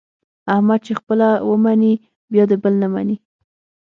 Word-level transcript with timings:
احمد 0.53 0.79
چې 0.85 0.93
خپله 0.99 1.27
و 1.47 1.51
مني 1.63 1.93
بیا 2.31 2.43
د 2.49 2.53
بل 2.63 2.73
نه 2.81 2.87
مني. 2.93 3.17